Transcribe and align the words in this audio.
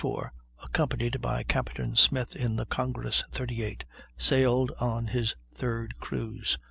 44, 0.01 0.31
accompanied 0.63 1.21
by 1.21 1.43
Captain 1.43 1.95
Smith 1.95 2.35
in 2.35 2.55
the 2.55 2.65
Congress, 2.65 3.23
38, 3.29 3.85
sailed 4.17 4.71
on 4.79 5.05
his 5.05 5.35
third 5.53 5.99
cruise. 5.99 6.57